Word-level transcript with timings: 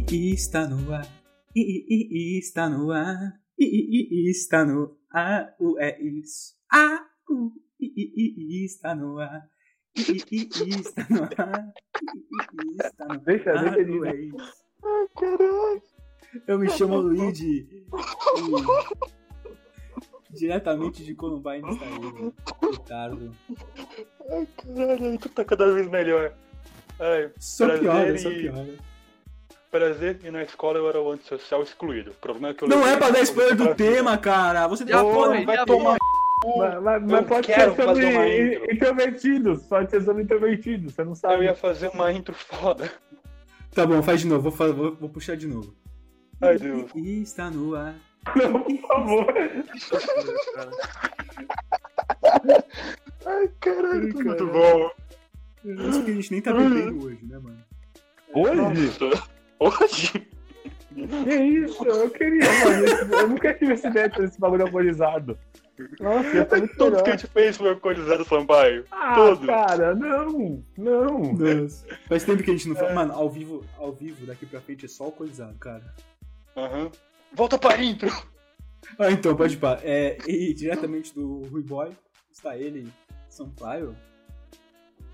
I, 0.00 0.14
I, 0.16 0.32
está 0.34 0.66
no 0.68 0.92
ar. 0.92 1.06
I, 1.54 1.60
I, 1.60 2.08
I, 2.10 2.38
está 2.38 2.68
no 2.68 2.90
ar. 2.92 3.40
I, 3.58 3.64
I, 3.64 4.08
I, 4.26 4.30
está 4.30 4.64
no 4.64 4.96
ar. 5.10 5.54
O 5.58 5.78
é 5.78 6.00
isso. 6.00 6.54
A, 6.72 7.06
U, 7.28 7.52
I, 7.80 7.86
I, 7.96 8.34
I, 8.60 8.64
está 8.64 8.94
no 8.94 9.18
ar. 9.18 9.48
I, 9.96 10.00
I, 10.02 10.48
I, 10.64 10.80
está 10.80 11.06
no 11.10 11.24
ar. 11.24 11.72
I, 11.96 12.00
I, 12.00 12.48
I, 12.62 12.80
está 12.80 13.06
no 13.08 13.14
ar. 13.14 13.20
Deixa, 13.24 13.52
deixa 13.52 13.80
ele. 13.80 14.08
É 14.08 14.14
isso. 14.24 14.36
Ai, 14.82 15.08
caralho. 15.18 15.82
Eu 16.46 16.58
me 16.58 16.70
chamo 16.70 16.96
Luigi. 17.00 17.66
e- 17.70 17.86
Diretamente 20.32 21.04
de 21.04 21.14
Columbine 21.16 21.68
está 21.72 21.86
ele, 21.86 22.32
Ricardo. 22.70 23.36
Ai, 24.30 24.46
caralho, 24.56 25.18
tu 25.18 25.28
tá 25.30 25.44
cada 25.44 25.72
vez 25.74 25.88
melhor. 25.88 26.32
Ai, 27.00 27.32
Só 27.38 27.66
Prazer 27.66 27.82
piora, 27.82 28.18
só 28.18 28.30
e- 28.30 28.40
piora. 28.40 28.78
Prazer, 29.70 30.20
e 30.24 30.30
na 30.30 30.42
escola 30.42 30.78
eu 30.78 30.88
era 30.88 31.00
o 31.00 31.10
antissocial 31.12 31.62
excluído. 31.62 32.10
O 32.10 32.14
problema 32.14 32.48
é 32.48 32.54
que 32.54 32.64
eu 32.64 32.68
Não 32.68 32.86
é 32.86 32.96
pra 32.96 33.10
dar 33.10 33.20
spoiler 33.22 33.56
do 33.56 33.74
tema, 33.74 34.18
cara. 34.18 34.66
Você 34.68 34.84
Já 34.86 35.02
tá 35.02 35.12
foi, 35.12 35.44
vai 35.44 35.56
já 35.56 35.66
tomar. 35.66 35.96
Mas, 36.56 36.82
Mas, 36.82 37.02
mas 37.02 37.20
Eu 37.20 37.24
pode 37.26 37.46
ser 37.46 37.74
sobre 37.76 38.06
intro. 38.54 38.72
introvertidos. 38.74 39.62
Pode 39.64 39.90
ser 39.90 40.02
sobre 40.02 40.22
introvertidos, 40.22 40.94
você 40.94 41.04
não 41.04 41.12
Eu 41.12 41.16
sabe. 41.16 41.44
ia 41.44 41.54
fazer 41.54 41.88
uma 41.88 42.10
intro 42.12 42.34
foda. 42.34 42.90
Tá 43.74 43.86
bom, 43.86 44.02
faz 44.02 44.20
de 44.20 44.26
novo. 44.26 44.50
Vou, 44.50 44.72
vou- 44.74 44.96
vou 44.96 45.08
puxar 45.08 45.36
de 45.36 45.46
novo. 45.46 45.72
Ai, 46.40 46.58
Deus. 46.58 46.90
E 46.94 47.22
está 47.22 47.50
no 47.50 47.74
ar. 47.76 47.94
Não, 48.36 48.62
por 48.62 48.78
favor. 48.88 49.34
Ai, 53.26 53.50
caralho, 53.60 54.12
Ai, 54.16 54.22
muito 54.24 54.46
bom. 54.46 54.90
Isso 55.64 56.04
que 56.04 56.10
a 56.10 56.14
gente 56.14 56.32
nem 56.32 56.40
tá 56.42 56.52
bebendo 56.52 57.04
hoje, 57.06 57.18
né, 57.22 57.38
mano? 57.38 57.58
Hoje? 58.34 58.54
Nossa. 59.00 59.22
Hoje? 59.60 60.26
Que 60.94 61.34
isso? 61.34 61.84
Eu 61.84 62.10
queria, 62.10 62.40
mano. 62.64 62.84
esse- 62.84 63.12
Eu 63.12 63.28
nunca 63.28 63.54
tive 63.54 63.72
essa 63.74 63.88
ideia 63.88 64.08
de 64.08 64.16
ter 64.16 64.24
esse 64.24 64.40
bagulho 64.40 64.64
alcoolizado. 64.64 65.38
Nossa, 65.98 66.30
ser 66.30 66.56
muito 66.58 66.76
Tudo 66.76 66.90
que 66.96 67.00
a 67.00 67.02
melhor. 67.04 67.18
gente 67.18 67.26
fez 67.28 67.56
foi 67.56 67.70
alcoolizado, 67.70 68.24
Sampaio. 68.24 68.84
Ah, 68.90 69.14
Tudo. 69.14 69.46
cara, 69.46 69.94
não. 69.94 70.62
Não. 70.76 71.32
Nossa. 71.34 71.86
Faz 72.08 72.24
tempo 72.24 72.42
que 72.42 72.50
a 72.50 72.54
gente 72.54 72.68
não 72.68 72.74
fala. 72.76 72.92
Mano, 72.92 73.14
ao 73.14 73.30
vivo, 73.30 73.64
ao 73.78 73.92
vivo, 73.92 74.26
daqui 74.26 74.44
pra 74.46 74.60
frente 74.60 74.84
é 74.84 74.88
só 74.88 75.04
alcoolizado, 75.04 75.56
cara. 75.58 75.94
Aham. 76.56 76.90
Volta 77.32 77.56
pra 77.56 77.82
intro. 77.82 78.10
Ah, 78.98 79.10
então, 79.10 79.34
pode 79.36 79.56
pá. 79.56 79.78
É, 79.82 80.18
e 80.26 80.52
diretamente 80.52 81.14
do 81.14 81.42
Rui 81.44 81.62
Boy, 81.62 81.90
está 82.32 82.56
ele, 82.56 82.88
Sampaio. 83.28 83.94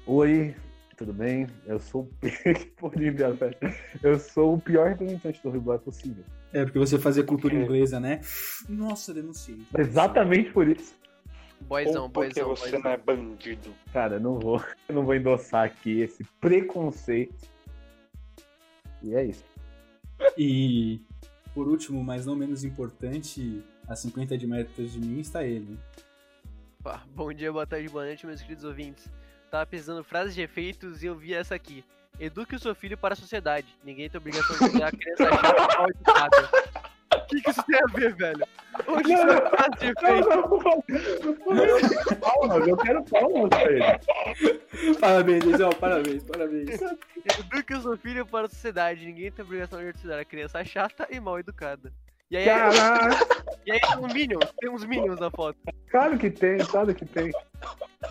Oi, 0.06 0.54
tudo 0.96 1.12
bem? 1.12 1.46
Eu 1.66 1.78
sou. 1.78 2.10
Eu 4.02 4.18
sou 4.18 4.54
o 4.54 4.60
pior 4.60 4.88
representante 4.88 5.42
do 5.42 5.50
Rio 5.50 5.60
Boy 5.60 5.78
possível. 5.78 6.24
É, 6.52 6.64
porque 6.64 6.78
você 6.78 6.98
fazia 6.98 7.22
cultura 7.22 7.54
Ok. 7.54 7.64
inglesa, 7.64 8.00
né? 8.00 8.20
Nossa, 8.68 9.12
denunciei. 9.12 9.60
Exatamente 9.76 10.50
por 10.52 10.66
isso. 10.66 10.94
Boyzão, 11.60 12.04
Ou 12.04 12.10
porque 12.10 12.42
boyzão, 12.42 12.56
você 12.56 12.70
boyzão. 12.70 12.80
não 12.82 12.90
é 12.90 12.96
bandido. 12.96 13.74
Cara, 13.92 14.18
não 14.18 14.38
vou, 14.38 14.58
eu 14.88 14.94
não 14.94 15.04
vou 15.04 15.14
endossar 15.14 15.64
aqui 15.64 16.00
esse 16.00 16.24
preconceito. 16.40 17.46
E 19.02 19.14
é 19.14 19.24
isso. 19.24 19.44
E, 20.36 21.00
por 21.54 21.68
último, 21.68 22.02
mas 22.02 22.24
não 22.24 22.34
menos 22.34 22.64
importante, 22.64 23.62
a 23.86 23.94
50 23.94 24.36
de 24.38 24.46
metros 24.46 24.92
de 24.92 25.00
mim 25.00 25.20
está 25.20 25.44
ele. 25.44 25.78
Bom 27.14 27.32
dia, 27.32 27.52
boa 27.52 27.66
tarde, 27.66 27.88
boa 27.88 28.04
noite, 28.04 28.24
meus 28.26 28.40
queridos 28.40 28.64
ouvintes. 28.64 29.10
Tava 29.56 29.64
pesquisando 29.64 30.04
frases 30.04 30.34
de 30.34 30.42
efeitos 30.42 31.02
e 31.02 31.06
eu 31.06 31.14
vi 31.14 31.32
essa 31.32 31.54
aqui. 31.54 31.82
Eduque 32.20 32.54
o 32.54 32.58
seu 32.58 32.74
filho 32.74 32.98
para 32.98 33.14
a 33.14 33.16
sociedade. 33.16 33.66
Ninguém 33.82 34.06
tem 34.10 34.18
obrigação 34.18 34.54
de 34.54 34.70
criar 34.70 34.88
a 34.88 34.92
criança 34.92 35.24
chata 35.24 35.78
mal 35.78 35.88
educada. 35.88 36.50
O 37.14 37.26
que, 37.26 37.40
que 37.40 37.50
isso 37.50 37.62
tem 37.62 37.80
a 37.80 37.86
ver, 37.86 38.14
velho? 38.14 38.46
Onde 38.86 39.14
isso 39.14 39.22
é 39.22 39.48
frase 39.48 39.70
de 39.80 39.86
efeito? 39.86 40.28
não, 41.48 42.16
palmas, 42.20 42.68
eu 42.68 42.76
quero 42.76 43.02
palmas 43.04 43.48
pra 43.48 43.62
ele. 43.72 44.94
Parabéns, 45.00 45.44
Deizão, 45.44 45.70
parabéns, 45.70 46.22
parabéns. 46.24 46.80
Eduque 47.38 47.74
o 47.74 47.80
seu 47.80 47.96
filho 47.96 48.26
para 48.26 48.44
a 48.44 48.50
sociedade. 48.50 49.06
Ninguém 49.06 49.32
tem 49.32 49.42
obrigação 49.42 49.78
de 49.78 49.90
considerar 49.90 50.20
a 50.20 50.24
criança 50.26 50.62
chata 50.66 51.08
e 51.10 51.18
mal 51.18 51.40
educada. 51.40 51.90
E 52.30 52.36
aí, 52.36 52.44
Caraca, 52.44 53.26
e 53.64 53.72
aí 53.72 53.80
tem 53.80 53.98
um 53.98 54.12
Minions, 54.12 54.52
tem 54.58 54.68
uns 54.68 54.84
Minions 54.84 55.18
na 55.18 55.30
foto. 55.30 55.58
claro 55.90 56.18
que 56.18 56.28
tem, 56.28 56.58
claro 56.58 56.94
que 56.94 57.06
tem. 57.06 57.32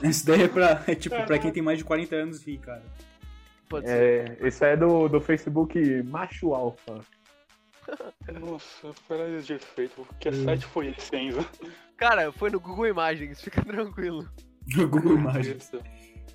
Isso 0.04 0.26
daí 0.26 0.44
é 0.44 0.48
pra, 0.48 0.84
é 0.88 0.96
tipo, 0.96 1.16
pra 1.26 1.40
quem 1.40 1.52
tem 1.52 1.64
mais 1.64 1.78
de 1.78 1.84
40 1.84 2.16
anos 2.16 2.44
rir, 2.46 2.58
cara. 2.60 2.84
Pode 3.70 3.88
ser. 3.88 4.40
É, 4.42 4.48
isso 4.48 4.64
é 4.64 4.78
do, 4.78 5.08
do 5.08 5.20
Facebook 5.20 5.80
Macho 6.04 6.54
Alfa. 6.54 7.00
Nossa, 8.40 8.94
frases 9.08 9.46
de 9.46 9.54
efeito. 9.54 10.08
Que 10.20 10.30
Hum. 10.30 10.44
site 10.44 10.66
foi 10.66 10.88
esse, 10.90 11.16
Enzo? 11.16 11.46
Cara, 11.98 12.32
foi 12.32 12.50
no 12.50 12.60
Google 12.60 12.88
Imagens, 12.88 13.42
fica 13.44 13.64
tranquilo. 13.64 14.28
No 14.76 14.88
Google 14.88 15.18
Imagens. 15.18 15.72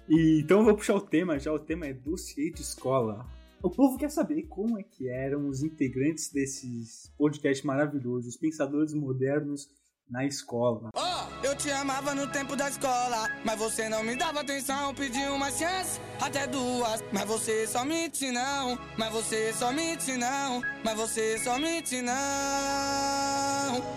E, 0.09 0.41
então 0.43 0.59
eu 0.61 0.65
vou 0.65 0.77
puxar 0.77 0.95
o 0.95 1.01
tema, 1.01 1.39
já 1.39 1.53
o 1.53 1.59
tema 1.59 1.87
é 1.87 1.93
dossiê 1.93 2.51
de 2.51 2.63
escola. 2.63 3.27
O 3.63 3.69
povo 3.69 3.99
quer 3.99 4.11
saber 4.11 4.45
como 4.45 4.79
é 4.79 4.83
que 4.83 5.09
eram 5.09 5.47
os 5.47 5.63
integrantes 5.63 6.33
desses 6.33 7.13
podcasts 7.19 7.65
maravilhosos, 7.65 8.35
os 8.35 8.37
pensadores 8.37 8.95
modernos 8.95 9.69
na 10.09 10.25
escola. 10.25 10.89
Ó, 10.95 11.10
eu 11.43 11.57
te 11.57 11.71
amava 11.71 12.15
no 12.15 12.27
tempo 12.27 12.55
da 12.55 12.69
escola, 12.69 13.29
mas 13.45 13.59
você 13.59 13.89
não 13.89 14.03
me 14.03 14.17
dava 14.17 14.41
atenção, 14.41 14.95
pedi 14.95 15.23
uma 15.29 15.51
chance, 15.51 16.01
até 16.21 16.47
duas, 16.47 17.03
mas 17.13 17.25
você 17.25 17.67
só 17.67 17.85
mente 17.85 18.31
não, 18.31 18.79
mas 18.97 19.13
você 19.13 19.53
só 19.53 19.73
mente 19.73 20.17
não, 20.17 20.63
mas 20.85 20.97
você 20.97 21.39
só 21.39 21.59
mente 21.59 22.03
não. 22.03 22.13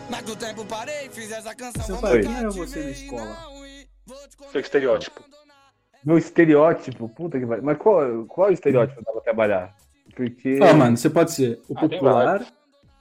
Mas 0.10 0.24
do 0.24 0.36
tempo 0.36 0.66
parei, 0.66 1.10
fiz 1.10 1.32
essa 1.32 1.54
canção. 1.54 1.84
Seu 1.84 1.98
pai, 1.98 2.22
quem 2.22 2.36
era 2.36 2.50
te 2.50 2.58
você 2.58 2.80
na 2.80 2.86
e 2.86 2.92
escola? 2.92 3.38
Seu 4.52 4.62
estereótipo. 4.62 5.24
Meu 6.06 6.18
estereótipo, 6.18 7.10
puta 7.10 7.40
que 7.40 7.46
vai. 7.46 7.62
Mas 7.62 7.78
qual, 7.78 8.26
qual 8.26 8.48
é 8.48 8.52
o 8.52 8.54
estereótipo 8.54 8.96
que 8.96 9.02
eu 9.02 9.06
tava 9.06 9.22
trabalhar? 9.22 9.76
Porque. 10.16 10.60
Ó, 10.62 10.74
mano, 10.74 10.98
você 10.98 11.10
pode 11.10 11.32
ser 11.32 11.62
o 11.70 11.78
Ah, 11.78 11.82
popular, 11.82 12.46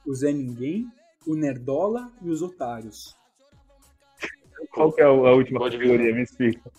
o 0.05 0.15
Zé 0.15 0.31
Ninguém, 0.31 0.85
o 1.27 1.35
Nerdola 1.35 2.11
e 2.21 2.29
os 2.29 2.41
otários. 2.41 3.15
Qual 4.71 4.91
que 4.91 5.01
é 5.01 5.05
a 5.05 5.11
última 5.11 5.59
Pode 5.59 5.77
vir. 5.77 5.85
categoria? 5.87 6.13
Me 6.15 6.21
explica. 6.23 6.71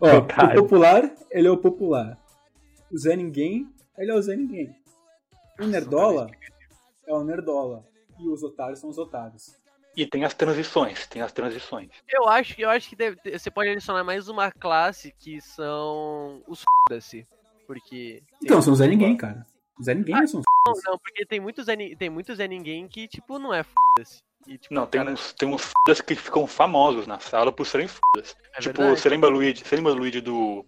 Ó, 0.00 0.18
o 0.18 0.54
popular, 0.62 1.10
ele 1.30 1.46
é 1.46 1.50
o 1.50 1.58
popular. 1.58 2.18
O 2.90 2.98
Zé 2.98 3.14
Ninguém, 3.16 3.68
ele 3.98 4.10
é 4.10 4.14
o 4.14 4.22
Zé 4.22 4.34
Ninguém. 4.36 4.74
O 5.60 5.66
Nerdola 5.66 6.30
é 7.06 7.12
o 7.14 7.22
Nerdola. 7.22 7.84
E 8.18 8.28
os 8.28 8.42
otários 8.42 8.78
são 8.78 8.90
os 8.90 8.98
otários. 8.98 9.54
E 9.96 10.06
tem 10.06 10.24
as 10.24 10.32
transições, 10.34 11.06
tem 11.06 11.20
as 11.20 11.32
transições. 11.32 11.90
Eu 12.08 12.28
acho, 12.28 12.54
eu 12.60 12.70
acho 12.70 12.88
que 12.88 12.96
deve 12.96 13.16
ter- 13.16 13.38
você 13.38 13.50
pode 13.50 13.68
adicionar 13.70 14.04
mais 14.04 14.28
uma 14.28 14.50
classe 14.50 15.12
que 15.18 15.40
são 15.40 16.42
os 16.46 16.60
f***se. 16.88 17.26
Porque. 17.66 18.22
Então, 18.42 18.62
são 18.62 18.74
Zé 18.74 18.86
Ninguém, 18.86 19.16
cara. 19.16 19.46
O 19.78 19.82
Zé 19.82 19.94
Ninguém 19.94 20.14
não 20.14 20.26
são 20.26 20.40
os 20.40 20.46
Não, 20.66 20.92
não, 20.92 20.98
porque 20.98 21.26
tem 21.26 21.40
muitos 21.40 21.66
Zé, 21.66 21.76
tem 21.96 22.08
muitos 22.10 22.36
Zé 22.36 22.46
Ninguém 22.48 22.86
que, 22.88 23.06
tipo, 23.08 23.38
não 23.38 23.52
é 23.52 23.60
f***se. 23.60 24.22
E, 24.46 24.58
tipo, 24.58 24.74
Não, 24.74 24.86
tem 24.86 25.00
cara, 25.00 25.12
uns, 25.12 25.32
tem 25.34 25.48
uns 25.48 25.62
fodas 25.62 26.00
que 26.00 26.14
ficam 26.14 26.46
famosos 26.46 27.06
na 27.06 27.18
sala 27.20 27.52
por 27.52 27.66
serem 27.66 27.86
fodas. 27.88 28.34
é 28.56 28.60
tipo, 28.60 28.78
verdade. 28.78 29.00
você 29.00 29.08
lembra 29.08 29.28
Luigi? 29.30 29.62
Você 29.64 29.76
lembra 29.76 29.92
Luigi 29.92 30.20
do. 30.20 30.64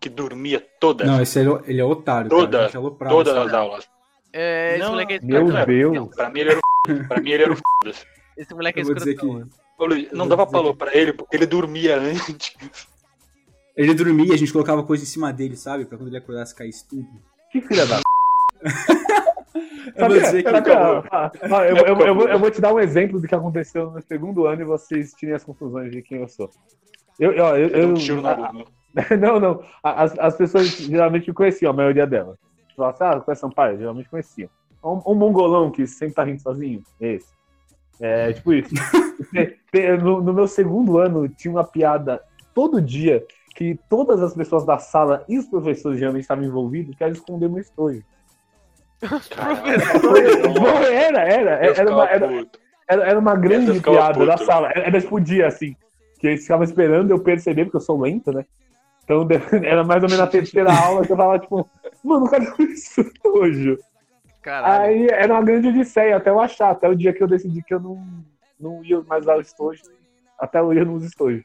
que 0.00 0.08
dormia 0.08 0.60
todas, 0.80 1.06
Não, 1.06 1.20
esse 1.20 1.38
ele, 1.38 1.50
é- 1.52 1.60
ele 1.66 1.80
é 1.80 1.84
otário, 1.84 2.28
Toda- 2.30 2.66
cara. 2.66 2.78
Aloprava 2.78 3.14
todas 3.14 3.36
as 3.36 3.46
cara. 3.50 3.58
aulas? 3.58 3.88
É, 4.32 4.72
esse 4.72 4.78
Não, 4.80 4.90
moleque 4.90 5.14
é 5.14 5.20
Meu 5.22 5.46
escrotão. 5.46 5.66
Deus. 5.92 6.14
Pra 6.14 6.30
mim 6.30 6.40
ele 6.40 6.50
era 6.50 6.58
o 6.58 6.62
f***. 6.90 7.04
Pra 7.08 7.20
mim 7.20 7.30
ele 7.30 7.42
era 7.42 7.52
o 7.52 7.56
fodas. 7.56 8.06
Esse 8.36 8.54
moleque 8.54 8.78
é 8.78 8.82
escrotão. 8.82 9.48
que 9.78 10.14
não 10.14 10.26
dava 10.28 10.44
dizer 10.44 10.56
valor 10.56 10.74
pra 10.76 10.94
ele 10.94 11.12
porque 11.12 11.36
ele 11.36 11.46
dormia 11.46 11.98
antes. 11.98 12.54
ele 13.76 13.94
dormia, 13.94 14.34
a 14.34 14.36
gente 14.38 14.52
colocava 14.52 14.82
coisa 14.82 15.02
em 15.04 15.06
cima 15.06 15.32
dele, 15.32 15.56
sabe? 15.56 15.84
Pra 15.84 15.96
quando 15.98 16.08
ele 16.08 16.16
acordasse 16.18 16.54
caísse 16.54 16.86
tudo. 16.88 17.06
Que 17.52 17.60
filha 17.60 17.84
da. 17.86 18.00
Eu 19.94 20.08
vou 20.08 20.18
dizer 20.18 20.42
que... 20.42 20.48
Eu, 22.30 22.38
vou, 22.38 22.50
te 22.50 22.60
dar 22.60 22.72
um 22.74 22.80
exemplo 22.80 23.20
do 23.20 23.26
que 23.28 23.34
aconteceu 23.34 23.90
no 23.90 24.00
segundo 24.02 24.46
ano 24.46 24.62
e 24.62 24.64
vocês 24.64 25.12
tirem 25.12 25.34
as 25.34 25.44
conclusões 25.44 25.90
de 25.92 26.02
quem 26.02 26.20
eu 26.20 26.28
sou. 26.28 26.50
Eu, 27.18 27.32
eu, 27.32 27.46
Eu 27.56 27.86
um 27.88 27.90
eu- 27.90 27.94
tiro 27.94 28.20
no 28.22 28.28
a- 28.28 28.32
aluno. 28.48 28.64
Não, 29.20 29.38
não. 29.38 29.62
As, 29.82 30.18
as 30.18 30.36
pessoas 30.36 30.68
geralmente 30.68 31.28
me 31.28 31.34
conheciam, 31.34 31.70
a 31.70 31.74
maioria 31.76 32.06
delas. 32.06 32.38
Falavam 32.76 32.94
assim, 33.08 33.18
ah, 33.18 33.20
conhece 33.20 33.40
Sampaio? 33.40 33.78
Geralmente 33.78 34.08
conheciam. 34.08 34.48
Um, 34.82 35.00
um 35.06 35.14
mongolão 35.14 35.70
que 35.70 35.86
sempre 35.86 36.14
tá 36.14 36.24
rindo 36.24 36.40
sozinho, 36.40 36.82
esse. 37.00 37.28
É, 38.00 38.32
tipo 38.32 38.52
isso. 38.52 38.70
No, 40.02 40.22
no 40.22 40.32
meu 40.32 40.46
segundo 40.46 40.98
ano, 40.98 41.28
tinha 41.28 41.52
uma 41.52 41.64
piada 41.64 42.22
todo 42.54 42.80
dia 42.80 43.22
que 43.54 43.78
todas 43.90 44.22
as 44.22 44.34
pessoas 44.34 44.64
da 44.64 44.78
sala 44.78 45.22
e 45.28 45.38
os 45.38 45.46
professores 45.46 45.98
geralmente 45.98 46.22
estavam 46.22 46.44
envolvidos, 46.44 46.94
que 46.96 47.02
era 47.04 47.12
esconder 47.12 47.48
meu 47.48 47.60
estojo. 47.60 48.02
Não, 49.02 50.86
era, 50.86 51.20
era. 51.20 51.66
Eu 51.66 51.74
Era 51.74 51.92
uma, 51.92 52.08
era, 52.08 52.46
era, 52.88 53.04
era 53.04 53.18
uma 53.18 53.36
grande 53.36 53.80
piada 53.80 54.24
da 54.24 54.36
sala. 54.38 54.70
Era, 54.70 54.86
era 54.86 55.00
tipo 55.00 55.20
dia, 55.20 55.46
assim. 55.46 55.76
Que 56.18 56.28
eles 56.28 56.42
ficavam 56.42 56.64
esperando 56.64 57.10
eu 57.10 57.18
perceber, 57.20 57.64
porque 57.64 57.76
eu 57.76 57.80
sou 57.80 58.00
lento, 58.00 58.32
né? 58.32 58.44
Então 59.04 59.26
era 59.62 59.84
mais 59.84 60.02
ou 60.02 60.08
menos 60.08 60.18
na 60.18 60.26
terceira 60.26 60.72
aula 60.72 61.06
que 61.06 61.12
eu 61.12 61.16
tava 61.16 61.38
tipo, 61.38 61.68
mano, 62.02 62.28
cadê 62.28 62.50
o 62.50 62.62
estojo? 62.62 63.78
Caralho. 64.42 64.82
Aí 64.82 65.06
era 65.08 65.32
uma 65.32 65.42
grande 65.42 65.68
odisseia 65.68 66.16
até 66.16 66.30
eu 66.30 66.40
achar, 66.40 66.70
até 66.70 66.88
o 66.88 66.94
dia 66.94 67.12
que 67.12 67.22
eu 67.22 67.28
decidi 67.28 67.62
que 67.62 67.74
eu 67.74 67.80
não, 67.80 68.06
não 68.58 68.84
ia 68.84 69.00
mais 69.02 69.22
usar 69.22 69.36
o 69.36 69.40
estojo. 69.40 69.82
Até 70.38 70.58
eu 70.60 70.72
ia 70.72 70.84
nos 70.84 71.04
estojos. 71.04 71.44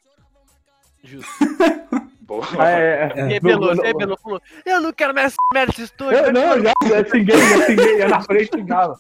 Justo. 1.04 1.30
Boa. 2.32 2.46
Ah, 2.58 2.70
é, 2.72 3.12
é. 3.14 3.20
E 3.20 3.34
revelou, 3.34 3.68
Não, 3.70 3.76
não, 3.76 3.84
revelou, 3.84 4.18
falou, 4.24 4.42
eu 4.66 4.80
não 4.82 4.94
quero 4.94 5.14
mais 5.14 5.28
essa 5.28 5.36
merda 5.54 5.72
desse 5.72 5.84
estojo. 5.84 6.16
Eu, 6.16 6.32
não, 6.32 6.62
já, 6.62 6.72
já 6.88 7.04
xinguei, 7.10 7.38
já 7.38 7.66
xinguei, 7.66 7.98
ia 7.98 8.08
na 8.08 8.22
frente 8.22 8.50
xingava. 8.56 8.98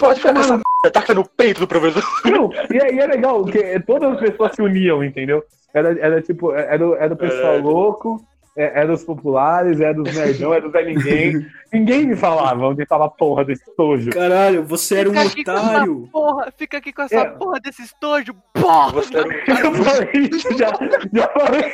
Pode 0.00 0.20
ficar 0.20 0.32
com 0.32 0.40
essa 0.40 0.52
merda, 0.52 0.90
taca 0.90 1.12
no 1.12 1.28
peito 1.28 1.60
do 1.60 1.68
professor. 1.68 2.02
Não, 2.24 2.50
e, 2.72 2.78
é, 2.78 2.94
e 2.94 2.98
é 2.98 3.06
legal, 3.06 3.42
porque 3.42 3.78
todas 3.80 4.14
as 4.14 4.20
pessoas 4.20 4.52
se 4.54 4.62
uniam, 4.62 5.04
entendeu? 5.04 5.44
Era, 5.74 5.90
era 6.00 6.22
tipo, 6.22 6.52
era, 6.54 6.88
o- 6.88 6.94
era 6.96 7.12
o 7.12 7.16
pessoal 7.16 7.56
É. 7.56 7.58
louco, 7.60 8.24
é- 8.56 8.80
era 8.80 8.90
os 8.90 9.04
populares, 9.04 9.78
era 9.78 10.00
os 10.00 10.14
nerdão, 10.16 10.54
era 10.54 10.66
os 10.66 10.72
Zé 10.72 10.82
Ninguém. 10.82 11.46
Ninguém 11.70 12.06
me 12.06 12.16
falava 12.16 12.68
onde 12.68 12.86
tava 12.86 13.04
a 13.04 13.10
porra 13.10 13.44
desse 13.44 13.68
estojo. 13.68 14.08
Caralho, 14.12 14.64
você 14.64 15.00
era 15.00 15.10
um 15.10 15.14
Fica 15.28 15.52
essa 15.52 15.60
otário. 15.62 16.08
porra, 16.10 16.52
fica 16.56 16.78
aqui 16.78 16.90
com 16.90 17.02
essa 17.02 17.16
É. 17.16 17.24
porra 17.26 17.60
desse 17.60 17.82
estojo, 17.82 18.34
porra! 18.54 18.92
Você 18.92 19.14
era 19.14 19.28
um- 19.28 19.32
Eu 19.32 19.84
falei 19.84 20.10
isso, 20.32 20.48
já, 20.56 20.68
já 21.12 21.28
falei. 21.28 21.72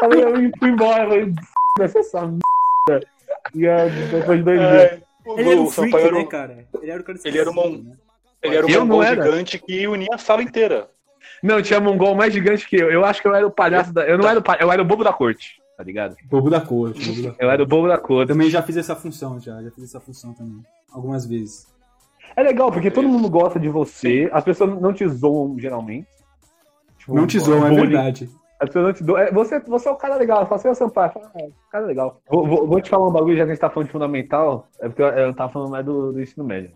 Falei, 0.00 0.24
eu 0.24 0.50
fui 0.58 0.68
embora, 0.70 1.08
falei, 1.08 1.32
f*** 1.80 1.98
essa 1.98 2.20
merda. 2.26 3.06
E 3.54 3.60
depois 4.10 4.38
de 4.38 4.44
dois 4.44 4.58
dias. 4.58 4.72
É, 4.72 5.00
o 5.26 5.38
Ele 5.38 5.50
era 5.50 5.60
um 5.60 5.64
o 5.64 5.70
freak, 5.70 5.90
Sampaio 5.92 6.12
né, 6.14 6.24
cara? 6.26 6.66
Ele 6.82 6.90
era 6.90 7.00
o 7.00 7.04
cara 7.04 7.18
Ele 7.24 7.38
era 7.38 7.50
um 7.50 7.70
né? 7.82 7.96
ele 8.42 8.56
era 8.56 8.66
um 8.66 8.70
Eu 8.70 8.78
não 8.80 8.86
mongol 8.86 9.02
era. 9.02 9.24
gigante 9.24 9.58
que 9.58 9.86
unia 9.86 10.08
a 10.12 10.18
sala 10.18 10.42
inteira. 10.42 10.88
Não, 11.42 11.62
tinha 11.62 11.80
mongol 11.80 12.14
mais 12.14 12.32
gigante 12.32 12.68
que 12.68 12.76
eu. 12.76 12.90
Eu 12.90 13.04
acho 13.04 13.22
que 13.22 13.28
eu 13.28 13.34
era 13.34 13.46
o 13.46 13.50
palhaço 13.50 13.92
da. 13.92 14.06
Eu 14.06 14.18
não 14.18 14.28
era 14.28 14.38
o 14.38 14.42
palhaço, 14.42 14.64
eu 14.64 14.72
era 14.72 14.82
o 14.82 14.84
bobo 14.84 15.02
da 15.04 15.12
corte, 15.12 15.60
tá 15.76 15.82
ligado? 15.82 16.16
Bobo 16.24 16.50
da 16.50 16.60
cor. 16.60 16.92
Bobo 16.92 17.22
da 17.22 17.30
cor. 17.30 17.36
Eu 17.38 17.50
era 17.50 17.62
o 17.62 17.66
bobo 17.66 17.88
da 17.88 17.94
Eu 17.94 18.00
corte. 18.00 18.28
também 18.28 18.50
já 18.50 18.62
fiz 18.62 18.76
essa 18.76 18.94
função, 18.94 19.40
já. 19.40 19.62
Já 19.62 19.70
fiz 19.70 19.84
essa 19.84 20.00
função 20.00 20.34
também. 20.34 20.62
Algumas 20.92 21.24
vezes. 21.26 21.66
É 22.36 22.42
legal, 22.42 22.70
porque 22.70 22.90
todo 22.90 23.08
mundo 23.08 23.28
gosta 23.30 23.58
de 23.58 23.68
você, 23.68 24.28
as 24.32 24.44
pessoas 24.44 24.78
não 24.80 24.92
te 24.92 25.06
zoam 25.08 25.58
geralmente. 25.58 26.06
Tipo, 26.98 27.14
Não 27.14 27.26
te 27.26 27.38
zoam, 27.38 27.66
é 27.66 27.70
bullying. 27.70 27.86
verdade. 27.88 28.28
As 28.64 28.70
pessoas 28.70 29.00
não 29.00 29.16
te. 29.16 29.20
É, 29.22 29.32
Você, 29.32 29.60
você 29.60 29.88
é 29.88 29.92
o 29.92 29.96
cara 29.96 30.16
legal, 30.16 30.46
você 30.46 30.68
é 30.68 30.70
o 30.70 30.74
Sampaio. 30.74 31.12
Fala, 31.12 31.30
ah, 31.36 31.48
cara 31.70 31.86
legal. 31.86 32.20
Vou, 32.28 32.46
vou- 32.46 32.66
vou 32.66 32.80
te 32.80 32.90
falar 32.90 33.08
um 33.08 33.12
bagulho, 33.12 33.36
já 33.36 33.44
que 33.44 33.50
a 33.50 33.54
gente 33.54 33.60
tá 33.60 33.70
falando 33.70 33.86
de 33.86 33.92
fundamental, 33.92 34.68
é 34.80 34.88
porque 34.88 35.02
eu, 35.02 35.06
eu 35.08 35.34
tava 35.34 35.52
falando 35.52 35.70
mais 35.70 35.84
do, 35.84 36.12
do 36.12 36.20
ensino 36.22 36.44
médio. 36.44 36.72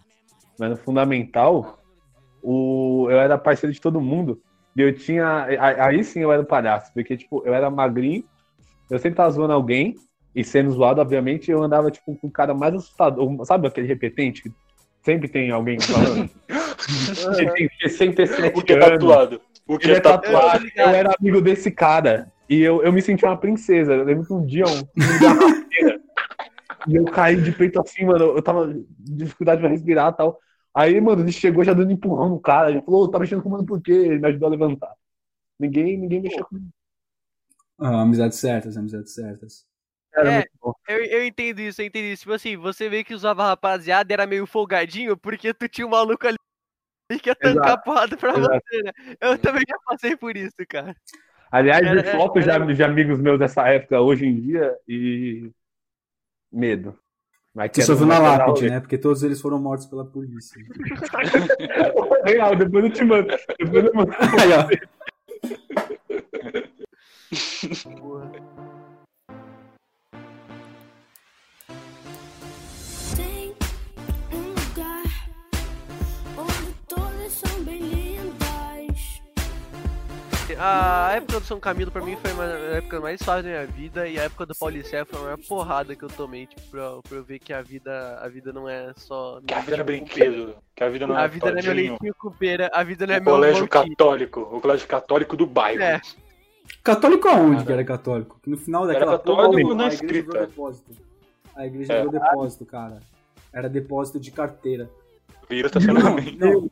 Mas 0.58 0.70
no 0.70 0.76
fundamental, 0.76 1.78
o, 2.42 3.06
eu 3.10 3.18
era 3.18 3.38
parceiro 3.38 3.72
de 3.72 3.80
todo 3.80 4.00
mundo. 4.00 4.40
E 4.76 4.82
eu 4.82 4.94
tinha. 4.94 5.46
Aí 5.78 6.04
sim 6.04 6.20
eu 6.20 6.32
era 6.32 6.42
o 6.42 6.46
palhaço, 6.46 6.92
porque, 6.92 7.16
tipo, 7.16 7.42
eu 7.44 7.52
era 7.54 7.70
magrinho, 7.70 8.24
eu 8.90 8.98
sempre 8.98 9.16
tava 9.16 9.30
zoando 9.30 9.52
alguém, 9.52 9.94
e 10.34 10.44
sendo 10.44 10.70
zoado, 10.70 11.00
obviamente, 11.00 11.50
eu 11.50 11.62
andava, 11.62 11.90
tipo, 11.90 12.14
com 12.16 12.28
o 12.28 12.30
cara 12.30 12.54
mais 12.54 12.74
assustador. 12.74 13.44
Sabe 13.44 13.66
aquele 13.66 13.86
repetente 13.88 14.52
sempre 15.02 15.28
tem 15.28 15.50
alguém 15.50 15.78
falando? 15.80 16.30
Ele 17.38 17.50
tem 17.52 17.68
67 17.80 18.58
O 18.58 18.62
que 18.62 18.72
é 18.72 18.76
anos. 18.76 18.90
tatuado. 19.00 19.40
O 19.68 19.78
que 19.78 19.86
Ele 19.86 19.98
é 19.98 20.00
tatuado. 20.00 20.64
tatuado. 20.64 20.66
Eu 20.74 20.88
era 20.88 21.14
amigo 21.20 21.40
desse 21.42 21.70
cara. 21.70 22.32
E 22.48 22.62
eu, 22.62 22.82
eu 22.82 22.90
me 22.90 23.02
senti 23.02 23.24
uma 23.24 23.36
princesa. 23.36 23.92
Eu 23.92 24.04
lembro 24.04 24.26
que 24.26 24.32
um 24.32 24.44
dia 24.44 24.64
um, 24.64 24.80
e 26.88 26.96
eu 26.96 27.04
caí 27.04 27.40
de 27.40 27.52
peito 27.52 27.78
assim, 27.78 28.06
mano. 28.06 28.24
Eu 28.24 28.42
tava 28.42 28.66
com 28.66 28.86
dificuldade 28.98 29.60
pra 29.60 29.68
respirar 29.68 30.10
e 30.12 30.16
tal. 30.16 30.38
Aí, 30.74 30.98
mano, 31.00 31.22
ele 31.22 31.32
chegou 31.32 31.62
já 31.62 31.74
dando 31.74 31.92
empurrão 31.92 32.30
no 32.30 32.40
cara. 32.40 32.70
Ele 32.70 32.80
falou, 32.80 33.10
tá 33.10 33.18
mexendo 33.18 33.42
com 33.42 33.50
o 33.50 33.52
mano 33.52 33.66
por 33.66 33.80
quê? 33.82 33.92
Ele 33.92 34.18
me 34.18 34.28
ajudou 34.28 34.46
a 34.46 34.50
levantar. 34.50 34.94
Ninguém, 35.58 35.98
ninguém 35.98 36.22
mexeu 36.22 36.46
comigo. 36.46 36.68
Ah, 37.78 38.00
amizades 38.00 38.38
certas, 38.38 38.76
amizades 38.76 39.14
certas. 39.14 39.66
Era 40.14 40.40
É. 40.40 40.44
Eu, 40.88 41.04
eu 41.04 41.26
entendo 41.26 41.60
isso, 41.60 41.82
eu 41.82 41.86
entendo 41.86 42.06
isso. 42.06 42.22
Tipo 42.22 42.32
assim, 42.32 42.56
você 42.56 42.88
meio 42.88 43.04
que 43.04 43.14
usava 43.14 43.42
a 43.42 43.48
rapaziada 43.48 44.10
e 44.10 44.14
era 44.14 44.26
meio 44.26 44.46
folgadinho 44.46 45.16
porque 45.16 45.52
tu 45.52 45.68
tinha 45.68 45.86
um 45.86 45.90
maluco 45.90 46.26
ali 46.26 46.37
que 47.16 47.30
ia 47.30 47.34
tancar 47.36 47.62
a 47.62 47.66
Exato, 47.68 47.84
porrada 47.84 48.16
pra 48.16 48.30
exato. 48.36 48.60
você, 48.68 48.82
né? 48.82 48.92
Eu 49.20 49.38
também 49.38 49.62
já 49.68 49.78
passei 49.86 50.16
por 50.16 50.36
isso, 50.36 50.56
cara. 50.68 50.94
Aliás, 51.50 51.86
Era- 51.86 52.02
vi 52.02 52.10
fotos 52.10 52.46
era- 52.46 52.66
de, 52.66 52.74
de 52.74 52.82
amigos 52.82 53.18
meus 53.20 53.38
dessa 53.38 53.66
época 53.68 54.00
hoje 54.00 54.26
em 54.26 54.38
dia 54.40 54.76
e. 54.86 55.50
Medo. 56.52 56.98
Mas 57.54 57.70
Você 57.74 57.82
só 57.82 57.94
viu 57.94 58.06
na 58.06 58.18
lápide, 58.18 58.68
né? 58.70 58.80
Porque 58.80 58.98
todos 58.98 59.22
eles 59.22 59.40
foram 59.40 59.58
mortos 59.58 59.86
pela 59.86 60.04
polícia. 60.04 60.60
Real, 62.24 62.54
depois 62.56 62.84
eu 62.84 62.90
te 62.92 63.04
mando. 63.04 63.28
Depois 63.58 63.84
eu 63.84 63.94
mando. 63.94 64.12
Aí, 64.12 64.52
ó. 64.52 64.68
A 80.60 81.12
época 81.14 81.38
do 81.40 81.46
São 81.46 81.60
Camilo 81.60 81.90
pra 81.90 82.02
mim 82.02 82.16
foi 82.16 82.32
uma- 82.32 82.44
a 82.44 82.76
época 82.76 83.00
mais 83.00 83.20
suave 83.22 83.42
da 83.42 83.48
minha 83.48 83.66
vida 83.66 84.08
e 84.08 84.18
a 84.18 84.24
época 84.24 84.44
do 84.44 84.54
Paulicé 84.56 85.04
foi 85.04 85.18
a 85.20 85.22
maior 85.22 85.38
porrada 85.48 85.94
que 85.94 86.02
eu 86.02 86.08
tomei, 86.08 86.46
tipo, 86.46 86.60
pra, 86.70 87.00
pra 87.08 87.16
eu 87.18 87.22
ver 87.24 87.38
que 87.38 87.52
a 87.52 87.62
vida, 87.62 88.18
a 88.20 88.28
vida 88.28 88.52
não 88.52 88.68
é 88.68 88.92
só. 88.96 89.40
Que 89.46 89.54
a 89.54 89.60
vida 89.60 89.74
era 89.74 89.84
brinquedo. 89.84 90.56
Que 90.74 90.82
a 90.82 90.88
vida 90.88 91.06
não 91.06 91.16
A 91.16 91.24
é 91.24 91.28
vida 91.28 91.52
não 91.52 91.58
é 91.58 91.62
meu 91.62 91.72
leitinho 91.72 92.14
com 92.18 92.30
pera, 92.32 92.70
a 92.74 92.82
vida 92.82 93.06
não 93.06 93.14
é 93.14 93.18
O 93.18 93.22
meu 93.22 93.32
colégio 93.34 93.68
católico. 93.68 94.40
O 94.40 94.60
colégio 94.60 94.88
católico 94.88 95.36
do 95.36 95.46
bairro. 95.46 95.80
É. 95.82 96.00
Católico 96.82 97.28
aonde 97.28 97.64
que 97.64 97.72
era 97.72 97.84
católico? 97.84 98.38
Que 98.42 98.50
no 98.50 98.56
final 98.56 98.86
daquela 98.86 99.12
católico 99.18 99.62
porra, 99.62 99.74
na 99.76 99.84
a 99.84 99.86
igreja 99.86 100.04
escrita. 100.04 100.30
virou 100.32 100.46
depósito. 100.46 100.90
A 101.56 101.66
igreja 101.66 101.92
É. 101.92 101.96
virou 102.04 102.12
depósito, 102.12 102.66
cara. 102.66 102.98
Era 103.52 103.68
depósito 103.68 104.20
de 104.20 104.30
carteira. 104.30 104.90
Vira 105.48 105.66
estacionamento. 105.68 106.36
Não, 106.38 106.70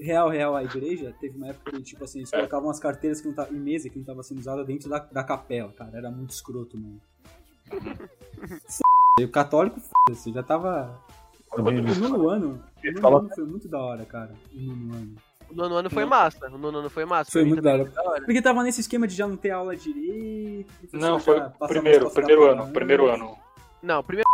real, 0.00 0.28
real, 0.28 0.56
a 0.56 0.64
igreja 0.64 1.14
teve 1.20 1.36
uma 1.36 1.48
época 1.48 1.72
que, 1.72 1.82
tipo 1.82 2.04
assim, 2.04 2.18
eles 2.18 2.30
colocavam 2.30 2.70
as 2.70 2.80
carteiras 2.80 3.20
que 3.20 3.28
não 3.28 3.34
tavam, 3.34 3.54
em 3.54 3.60
mesa 3.60 3.88
que 3.88 3.98
não 3.98 4.04
tava 4.04 4.22
sendo 4.22 4.38
usada 4.38 4.64
dentro 4.64 4.88
da, 4.88 4.98
da 4.98 5.24
capela, 5.24 5.72
cara. 5.72 5.96
Era 5.96 6.10
muito 6.10 6.30
escroto, 6.30 6.76
mano. 6.76 7.00
F***, 8.68 8.82
o 9.24 9.28
católico, 9.28 9.80
f***, 9.80 10.32
já 10.32 10.42
tava. 10.42 11.00
O 11.52 11.62
nono 11.62 11.78
ano, 12.28 12.62
o 12.84 13.00
nono 13.00 13.18
ano 13.18 13.30
foi 13.34 13.44
muito 13.44 13.68
da 13.68 13.78
hora, 13.78 14.04
cara. 14.04 14.32
O 14.52 14.60
nono 14.60 14.94
ano. 14.94 15.16
O 15.50 15.54
nono 15.54 15.74
ano 15.76 15.90
foi 15.90 16.04
massa. 16.04 16.46
O 16.48 16.58
nono 16.58 16.78
ano 16.78 16.90
foi 16.90 17.04
massa. 17.04 17.30
Foi 17.30 17.44
muito 17.44 17.62
da 17.62 17.74
hora. 17.74 17.84
foi 17.84 17.94
da 17.94 18.02
hora. 18.02 18.24
Porque 18.24 18.42
tava 18.42 18.62
nesse 18.62 18.80
esquema 18.80 19.06
de 19.06 19.14
já 19.14 19.28
não 19.28 19.36
ter 19.36 19.50
aula 19.50 19.76
direito. 19.76 20.72
Não, 20.92 21.20
foi 21.20 21.40
primeiro, 21.68 22.10
primeiro 22.10 22.44
ano, 22.50 22.72
primeiro 22.72 23.06
ano. 23.06 23.38
Não, 23.82 24.02
primeiro 24.02 24.28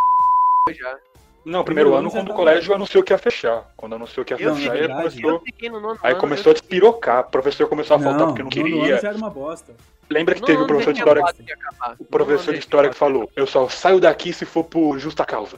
já. 0.73 0.99
Não, 1.45 1.65
primeiro 1.65 1.91
Primeiro 1.91 1.95
ano 1.97 2.11
quando 2.11 2.31
o 2.31 2.35
colégio 2.35 2.75
anunciou 2.75 3.03
que 3.03 3.13
ia 3.13 3.19
fechar. 3.19 3.73
Quando 3.77 3.95
anunciou 3.95 4.25
que 4.27 4.35
ia 4.35 4.41
Eu 4.41 4.51
Não, 4.51 4.57
fechar, 4.57 4.73
verdade, 4.75 5.21
começou, 5.23 5.43
Eu 5.63 5.71
no 5.71 5.81
nono 5.81 5.99
aí 6.03 6.13
ano. 6.13 6.21
começou 6.21 6.51
a 6.51 6.53
eu- 6.53 6.55
despirocar. 6.55 7.21
O 7.21 7.31
professor 7.31 7.67
começou 7.69 7.97
a 7.97 8.01
faltar 8.01 8.21
Não, 8.21 8.27
porque 8.35 8.43
não 8.43 8.51
nono 8.51 8.75
ano 8.75 8.81
queria. 8.83 9.01
já 9.01 9.09
era 9.09 9.17
uma 9.17 9.31
bosta. 9.31 9.75
Lembra 10.11 10.35
que 10.35 10.41
no 10.43 10.47
teve 10.47 10.63
o 10.63 10.67
professor 10.67 10.93
de 10.93 10.99
história, 10.99 11.23
que 11.33 12.03
o 12.03 12.05
professor 12.05 12.53
de 12.53 12.59
história 12.61 12.91
que 12.91 12.97
falou: 12.97 13.31
Eu 13.35 13.47
só 13.47 13.69
saio 13.69 14.01
daqui 14.01 14.33
se 14.33 14.45
for 14.45 14.65
por 14.65 14.99
justa 14.99 15.25
causa. 15.25 15.57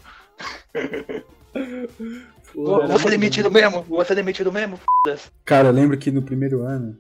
Pô, 2.55 2.65
Vou, 2.65 2.87
ser 2.87 2.93
muito 2.93 3.11
demitido 3.11 3.51
mesmo, 3.51 3.83
vou 3.83 4.05
ser 4.05 4.15
demitido 4.15 4.53
mesmo. 4.53 4.79
f***. 5.07 5.31
Cara, 5.45 5.69
eu 5.69 5.73
lembro 5.73 5.97
que 5.99 6.11
no 6.11 6.23
primeiro 6.23 6.63
ano. 6.63 6.97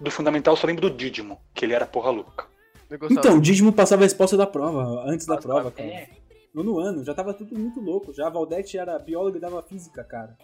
Do 0.00 0.10
fundamental 0.10 0.56
só 0.56 0.66
lembro 0.66 0.88
do 0.88 0.96
Dídimo, 0.96 1.40
que 1.54 1.64
ele 1.64 1.72
era 1.74 1.86
porra 1.86 2.10
louca. 2.10 2.46
Eu. 2.90 2.98
Então, 3.10 3.36
o 3.36 3.40
Digimo 3.40 3.72
passava 3.72 4.02
a 4.02 4.04
resposta 4.04 4.36
da 4.36 4.46
prova, 4.46 5.04
antes 5.08 5.26
da 5.26 5.36
prova, 5.36 5.70
cara. 5.70 5.88
é. 5.88 6.08
Nono 6.54 6.78
ano, 6.78 7.04
já 7.04 7.12
tava 7.12 7.34
tudo 7.34 7.58
muito 7.58 7.80
louco. 7.80 8.14
Já 8.14 8.28
a 8.28 8.30
Valdete 8.30 8.78
era 8.78 8.96
bióloga 8.98 9.36
e 9.36 9.40
dava 9.40 9.60
física, 9.60 10.04
cara. 10.04 10.36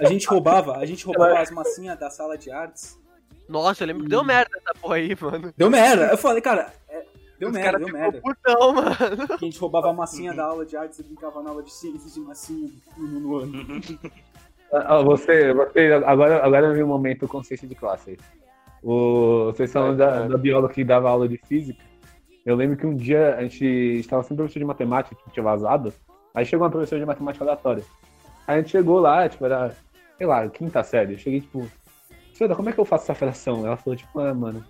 A 0.00 0.04
gente 0.04 0.26
roubava, 0.28 0.76
a 0.76 0.86
gente 0.86 1.04
roubava 1.04 1.40
as 1.40 1.50
massinhas 1.50 1.98
da 1.98 2.08
sala 2.08 2.38
de 2.38 2.50
artes. 2.50 2.96
Nossa, 3.48 3.82
eu 3.82 3.88
lembro 3.88 4.04
que 4.04 4.08
deu 4.08 4.22
merda 4.22 4.56
essa 4.56 4.72
porra 4.80 4.94
aí, 4.96 5.16
mano. 5.20 5.52
Deu 5.56 5.68
merda. 5.68 6.06
Eu 6.06 6.16
falei, 6.16 6.40
cara, 6.40 6.72
é, 6.88 7.04
deu 7.38 7.48
Os 7.48 7.54
merda, 7.54 7.78
deu 7.78 7.88
merda. 7.88 8.20
putão, 8.20 8.72
mano. 8.72 9.26
Que 9.26 9.32
a 9.32 9.36
gente 9.38 9.58
roubava 9.58 9.90
a 9.90 9.92
massinha 9.92 10.32
da 10.32 10.44
aula 10.44 10.64
de 10.64 10.76
artes 10.76 11.00
e 11.00 11.02
brincava 11.02 11.42
na 11.42 11.50
aula 11.50 11.62
de 11.62 11.72
ciências 11.72 12.14
de 12.14 12.20
massinha 12.20 12.70
no 12.96 13.06
nono 13.08 13.36
ano. 13.38 13.52
Ah, 14.72 15.02
você, 15.02 15.52
você, 15.52 15.92
agora, 16.04 16.44
agora 16.44 16.72
vem 16.72 16.82
um 16.82 16.88
momento 16.88 17.28
consciência 17.28 17.68
de 17.68 17.74
classe 17.74 18.10
aí. 18.10 18.18
O, 18.82 19.46
vocês 19.46 19.72
falando 19.72 19.98
da, 19.98 20.26
da 20.26 20.36
bióloga 20.36 20.72
que 20.72 20.84
dava 20.84 21.10
aula 21.10 21.28
de 21.28 21.36
física. 21.36 21.82
Eu 22.44 22.56
lembro 22.56 22.76
que 22.76 22.86
um 22.86 22.94
dia 22.94 23.36
a 23.36 23.42
gente 23.42 23.64
estava 23.64 24.22
sem 24.22 24.36
professor 24.36 24.58
de 24.58 24.64
matemática, 24.64 25.16
que 25.16 25.30
tinha 25.30 25.42
vazado. 25.42 25.92
Aí 26.34 26.44
chegou 26.44 26.64
uma 26.64 26.70
professora 26.70 27.00
de 27.00 27.06
matemática 27.06 27.44
aleatória. 27.44 27.84
Aí 28.46 28.56
a 28.56 28.60
gente 28.60 28.70
chegou 28.70 29.00
lá, 29.00 29.28
tipo, 29.28 29.44
era, 29.46 29.74
sei 30.18 30.26
lá, 30.26 30.48
quinta 30.48 30.82
série. 30.82 31.14
Eu 31.14 31.18
cheguei, 31.18 31.40
tipo, 31.40 31.66
professora, 32.26 32.54
como 32.54 32.68
é 32.68 32.72
que 32.72 32.78
eu 32.78 32.84
faço 32.84 33.04
essa 33.04 33.14
fração? 33.14 33.66
Ela 33.66 33.76
falou, 33.76 33.96
tipo, 33.96 34.20
ah, 34.20 34.34
mano, 34.34 34.62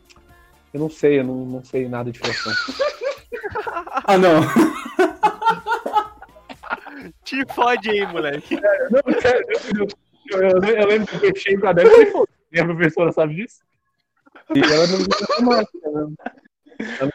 eu 0.72 0.80
não 0.80 0.88
sei, 0.88 1.18
eu 1.18 1.24
não, 1.24 1.44
não 1.46 1.64
sei 1.64 1.88
nada 1.88 2.12
de 2.12 2.18
fração. 2.18 2.52
Ah, 4.06 4.18
não. 4.18 4.40
Te 7.24 7.44
fode 7.54 7.90
aí, 7.90 8.06
moleque. 8.06 8.58
não, 8.90 9.00
sério, 9.20 9.46
eu, 9.78 9.86
eu, 10.30 10.40
eu, 10.40 10.64
eu 10.64 10.86
lembro 10.86 11.06
que 11.06 11.14
eu 11.14 11.20
fechei 11.20 11.56
o 11.56 11.60
caderno 11.60 11.90
e 11.90 12.06
falei, 12.06 12.26
minha 12.52 12.64
professora 12.66 13.12
sabe 13.12 13.36
disso? 13.36 13.62
E 14.54 14.60
ela 14.60 14.86
não 14.86 14.98
usa 14.98 15.08
matemática, 15.28 15.90
né? 15.90 16.12
Ela 17.00 17.12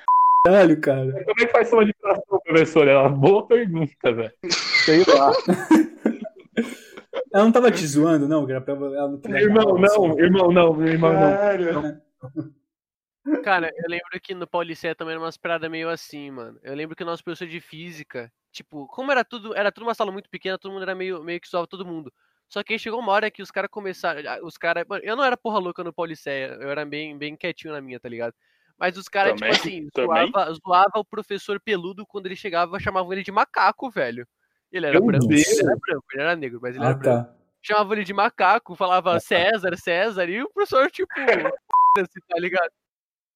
Caralho, 0.50 0.82
cara. 0.82 1.12
Como 1.26 1.40
é 1.40 1.46
que 1.46 1.52
faz 1.52 1.70
soma 1.70 1.86
de 1.86 1.94
fração, 2.02 2.40
professor? 2.44 2.88
É 2.88 2.98
uma 2.98 3.10
boa 3.10 3.46
pergunta, 3.46 4.12
velho. 4.12 4.34
Sei 4.84 5.04
lá. 5.06 5.32
Ela 7.32 7.44
não 7.44 7.52
tava 7.52 7.70
te 7.70 7.86
zoando, 7.86 8.28
não? 8.28 8.50
ela 8.50 9.08
não 9.08 9.38
Irmão, 9.38 9.78
não, 9.78 10.20
irmão, 10.20 10.52
não, 10.52 10.88
irmão, 10.88 11.14
não. 11.14 11.20
Caralho. 11.20 12.02
Cara, 13.44 13.72
eu 13.76 13.84
lembro 13.88 14.20
que 14.22 14.34
no 14.34 14.48
Paulicé 14.48 14.96
também 14.96 15.14
era 15.14 15.22
umas 15.22 15.38
paradas 15.38 15.70
meio 15.70 15.88
assim, 15.88 16.32
mano. 16.32 16.60
Eu 16.64 16.74
lembro 16.74 16.96
que 16.96 17.04
o 17.04 17.06
nosso 17.06 17.24
professor 17.24 17.48
de 17.48 17.60
física, 17.60 18.32
tipo, 18.52 18.88
como 18.88 19.12
era 19.12 19.24
tudo, 19.24 19.56
era 19.56 19.72
tudo 19.72 19.84
uma 19.84 19.94
sala 19.94 20.12
muito 20.12 20.30
pequena, 20.32 20.58
todo 20.58 20.72
mundo 20.72 20.82
era 20.82 20.96
meio, 20.96 21.24
meio 21.24 21.40
que 21.40 21.48
zoava 21.48 21.68
todo 21.68 21.86
mundo. 21.86 22.12
Só 22.48 22.64
que 22.64 22.74
aí 22.74 22.80
chegou 22.80 23.00
uma 23.00 23.12
hora 23.12 23.30
que 23.30 23.44
os 23.44 23.52
caras 23.52 23.70
começaram. 23.70 24.22
Os 24.44 24.58
caras. 24.58 24.84
Eu 25.04 25.16
não 25.16 25.24
era 25.24 25.38
porra 25.38 25.60
louca 25.60 25.84
no 25.84 25.94
Paulicé, 25.94 26.56
eu 26.56 26.72
era 26.72 26.84
bem, 26.84 27.16
bem 27.16 27.36
quietinho 27.36 27.74
na 27.74 27.82
minha, 27.82 28.00
tá 28.00 28.10
ligado? 28.10 28.34
Mas 28.80 28.98
os 28.98 29.10
caras, 29.10 29.34
tipo 29.34 29.52
assim, 29.52 29.88
zoava, 30.40 30.54
zoava 30.54 31.00
o 31.00 31.06
professor 31.06 31.60
peludo 31.60 32.06
quando 32.08 32.28
ele 32.28 32.36
chegava, 32.36 32.80
chamavam 32.80 33.12
ele 33.12 33.24
de 33.24 33.32
macaco, 33.32 33.90
velho. 33.92 34.26
Ele 34.72 34.86
era 34.86 35.02
branco, 35.02 35.26
ele 35.32 35.42
era 35.60 35.76
branco, 35.76 36.06
ele 36.14 36.22
era 36.22 36.36
negro, 36.36 36.60
mas 36.62 36.76
ele 36.76 36.86
Ah, 36.86 36.90
era 36.90 36.96
branco. 36.98 37.28
tá. 37.28 37.36
Chamava 37.62 37.94
ele 37.94 38.04
de 38.06 38.14
macaco, 38.14 38.76
falava 38.76 39.20
César, 39.20 39.76
César, 39.76 40.30
e 40.30 40.42
o 40.42 40.50
professor, 40.50 40.90
tipo, 40.90 41.10
assim, 41.98 42.20
tá 42.30 42.40
ligado? 42.40 42.72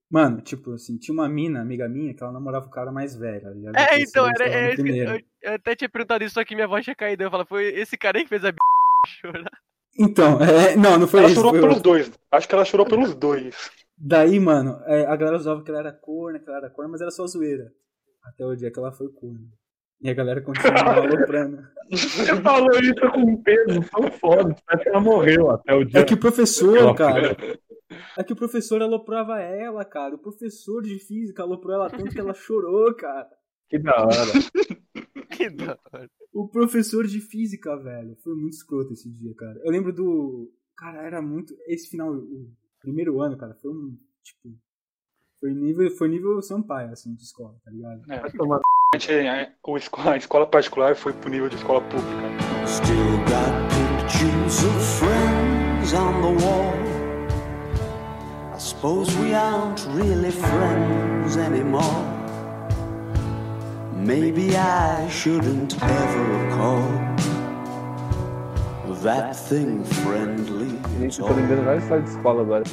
Mano, 0.09 0.41
tipo 0.41 0.73
assim, 0.73 0.95
tinha 0.97 1.13
uma 1.13 1.27
mina, 1.27 1.59
amiga 1.59 1.89
minha, 1.89 2.13
que 2.13 2.21
ela 2.23 2.31
namorava 2.31 2.67
o 2.67 2.69
cara 2.69 2.91
mais 2.91 3.15
velho. 3.15 3.47
ela 3.67 3.79
É, 3.79 3.99
então, 3.99 4.27
era, 4.27 4.45
no 4.47 4.53
é, 4.53 4.67
isso 4.67 4.75
que- 4.77 4.81
primeiro. 4.83 5.11
eu, 5.15 5.21
eu 5.41 5.53
até 5.55 5.75
tinha 5.75 5.89
perguntado 5.89 6.23
isso, 6.23 6.35
só 6.35 6.45
que 6.45 6.53
minha 6.55 6.67
voz 6.67 6.83
tinha 6.83 6.95
caído. 6.95 7.23
Eu 7.23 7.31
falei, 7.31 7.45
foi 7.47 7.65
esse 7.79 7.97
cara 7.97 8.17
aí 8.19 8.23
que 8.23 8.29
fez 8.29 8.45
a 8.45 8.51
b 8.51 8.57
chorar. 9.07 9.51
Então, 9.99 10.39
é, 10.41 10.75
não, 10.75 10.97
não 10.99 11.07
foi 11.07 11.19
Ela 11.21 11.27
isso. 11.29 11.35
chorou 11.35 11.51
foi 11.51 11.61
pelos 11.61 11.81
dois. 11.81 12.11
Acho 12.31 12.47
que 12.47 12.55
ela 12.55 12.63
chorou 12.65 12.85
pelos 12.85 13.13
dois. 13.15 13.71
Daí, 14.05 14.37
mano, 14.37 14.81
é, 14.85 15.05
a 15.05 15.15
galera 15.15 15.37
usava 15.37 15.63
que 15.63 15.71
ela 15.71 15.79
era 15.79 15.93
corna, 15.93 16.37
que 16.37 16.49
ela 16.49 16.57
era 16.57 16.69
corna, 16.69 16.91
mas 16.91 16.99
era 16.99 17.09
só 17.09 17.25
zoeira. 17.25 17.71
Até 18.21 18.45
o 18.45 18.53
dia 18.53 18.69
que 18.69 18.77
ela 18.77 18.91
foi 18.91 19.07
corna. 19.09 19.47
E 20.01 20.09
a 20.09 20.13
galera 20.13 20.41
continuava 20.41 20.99
aloprando. 20.99 21.63
Você 21.89 22.35
falou 22.41 22.77
isso 22.81 22.99
com 23.13 23.21
um 23.21 23.41
peso 23.41 23.79
tão 23.89 24.11
foda, 24.11 24.53
parece 24.65 24.83
que 24.83 24.89
ela 24.89 24.99
morreu 24.99 25.49
até 25.51 25.73
o 25.73 25.85
dia. 25.85 26.01
É 26.01 26.03
que 26.03 26.15
o 26.15 26.19
professor, 26.19 26.93
cara. 26.95 27.37
É 28.17 28.23
que 28.25 28.33
o 28.33 28.35
professor 28.35 28.81
aloprava 28.81 29.39
ela, 29.39 29.85
cara. 29.85 30.15
O 30.15 30.19
professor 30.19 30.81
de 30.81 30.99
física 30.99 31.41
aloprou 31.41 31.73
ela 31.73 31.89
tanto 31.89 32.11
que 32.11 32.19
ela 32.19 32.33
chorou, 32.33 32.93
cara. 32.95 33.29
Que 33.69 33.79
da 33.79 34.03
hora. 34.03 34.11
Que 35.31 35.49
da 35.49 35.79
hora. 35.91 36.09
O 36.33 36.47
professor 36.49 37.07
de 37.07 37.21
física, 37.21 37.75
velho. 37.77 38.17
Foi 38.21 38.35
muito 38.35 38.53
escroto 38.53 38.93
esse 38.93 39.09
dia, 39.09 39.33
cara. 39.35 39.59
Eu 39.63 39.71
lembro 39.71 39.93
do. 39.93 40.51
Cara, 40.77 41.01
era 41.03 41.21
muito. 41.21 41.55
Esse 41.67 41.89
final, 41.89 42.13
o 42.13 42.51
primeiro 42.83 43.21
ano, 43.21 43.37
cara, 43.37 43.57
foi 43.61 43.71
um. 43.71 43.97
Tipo. 44.23 44.55
Foi 45.39 45.53
nível, 45.53 45.89
foi 45.91 46.07
nível 46.07 46.41
Sampaio, 46.41 46.91
assim, 46.91 47.15
de 47.15 47.23
escola, 47.23 47.55
tá 47.65 47.71
ligado? 47.71 48.01
É, 48.09 48.21
a 50.09 50.17
escola 50.17 50.45
particular 50.47 50.95
foi 50.95 51.11
pro 51.13 51.29
nível 51.29 51.49
de 51.49 51.55
escola 51.55 51.81
pública. 51.81 52.21
Still 52.67 53.17
got 53.27 53.51
pictures 53.73 54.63
of 54.63 54.81
friends 54.99 55.93
on 55.93 56.21
the 56.21 56.45
wall. 56.45 56.73
I 58.53 58.59
suppose 58.59 59.13
we 59.17 59.33
aren't 59.33 59.85
really 59.87 60.31
friends 60.31 61.35
anymore. 61.35 62.05
Maybe 63.95 64.55
I 64.55 65.09
shouldn't 65.09 65.81
ever 65.81 66.49
call 66.55 66.83
that 69.01 69.35
thing 69.35 69.83
friendly. 69.83 70.62
Gente, 70.99 71.19
eu 71.19 71.27
tô 71.27 71.33
lembrando 71.33 71.63
várias 71.65 71.83
histórias 71.83 72.09
de 72.09 72.15
escola 72.15 72.41
agora. 72.41 72.63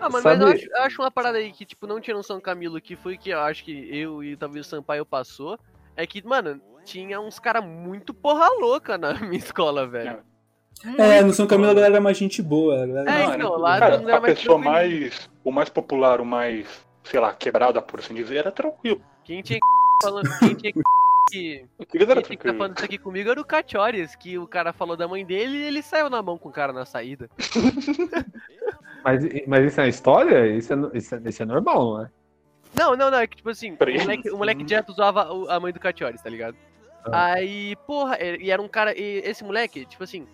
Ah, 0.00 0.08
mano, 0.10 0.22
Sabe- 0.22 0.36
mas 0.36 0.40
eu 0.40 0.46
acho, 0.48 0.66
eu 0.70 0.82
acho 0.82 1.02
uma 1.02 1.10
parada 1.10 1.38
aí 1.38 1.52
que, 1.52 1.64
tipo, 1.64 1.86
não 1.86 2.00
tinha 2.00 2.14
noção 2.16 2.40
Camilo, 2.40 2.80
que 2.80 2.94
foi 2.96 3.16
que 3.16 3.30
eu 3.30 3.40
acho 3.40 3.64
que 3.64 3.88
eu 3.96 4.22
e 4.22 4.36
talvez 4.36 4.66
o 4.66 4.68
Sampaio 4.68 5.04
passou. 5.06 5.58
É 5.96 6.06
que, 6.06 6.24
mano, 6.26 6.60
tinha 6.84 7.18
uns 7.20 7.38
caras 7.38 7.64
muito 7.64 8.12
porra 8.12 8.48
louca 8.60 8.98
na 8.98 9.14
minha 9.20 9.38
escola, 9.38 9.86
velho. 9.86 10.18
É, 10.98 11.22
no 11.22 11.32
São 11.32 11.46
Camilo 11.46 11.70
a 11.70 11.74
galera 11.74 11.94
era 11.94 12.02
mais 12.02 12.18
gente 12.18 12.42
boa. 12.42 12.82
A 12.82 12.86
galera 12.86 13.10
É, 13.10 13.22
era- 13.24 13.34
então, 13.36 13.56
lá 13.56 13.78
Cara, 13.78 13.96
a 13.96 14.20
mais 14.20 14.22
pessoa 14.38 14.58
mais. 14.58 15.30
O 15.42 15.50
mais 15.50 15.68
popular, 15.70 16.20
o 16.20 16.24
mais, 16.26 16.66
sei 17.04 17.18
lá, 17.18 17.32
quebrada, 17.32 17.80
por 17.80 18.00
assim 18.00 18.14
dizer, 18.14 18.36
era 18.36 18.52
tranquilo. 18.52 19.00
Quem 19.24 19.40
tinha 19.42 19.58
que 19.58 19.66
falando, 20.02 20.28
quem 20.40 20.54
tinha 20.54 20.72
que. 21.30 21.66
Quem 21.88 22.36
que 22.36 22.44
tá 22.44 22.54
falando 22.54 22.76
isso 22.76 22.84
aqui 22.84 22.98
comigo 22.98 23.30
era 23.30 23.40
o 23.40 23.44
Cachores, 23.44 24.14
que 24.14 24.38
o 24.38 24.46
cara 24.46 24.72
falou 24.72 24.96
da 24.96 25.08
mãe 25.08 25.24
dele 25.24 25.56
e 25.56 25.62
ele 25.64 25.82
saiu 25.82 26.08
na 26.08 26.22
mão 26.22 26.38
com 26.38 26.48
o 26.48 26.52
cara 26.52 26.72
na 26.72 26.84
saída. 26.84 27.28
Mas, 29.04 29.22
mas 29.46 29.64
isso 29.66 29.80
é 29.80 29.84
uma 29.84 29.88
história? 29.88 30.46
Isso 30.48 30.72
é, 30.72 30.76
isso 30.98 31.14
é, 31.14 31.20
isso 31.26 31.42
é 31.42 31.46
normal, 31.46 31.94
não 31.94 32.02
é? 32.02 32.10
Não, 32.76 32.96
não, 32.96 33.08
não, 33.08 33.18
é 33.18 33.26
que 33.28 33.36
tipo 33.36 33.48
assim, 33.50 33.70
o 33.72 34.00
moleque, 34.00 34.30
o 34.30 34.36
moleque 34.36 34.64
direto 34.64 34.88
usava 34.88 35.28
a 35.48 35.60
mãe 35.60 35.72
do 35.72 35.78
Cachores, 35.78 36.20
tá 36.20 36.28
ligado? 36.28 36.56
Aí, 37.12 37.76
porra, 37.86 38.18
e 38.20 38.46
e 38.46 38.50
era 38.50 38.60
um 38.60 38.66
cara. 38.66 38.98
E 38.98 39.18
esse 39.18 39.44
moleque, 39.44 39.86
tipo 39.86 40.02
assim, 40.02 40.26